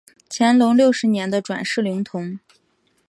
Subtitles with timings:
[0.31, 2.39] 乾隆六十年的转世灵童。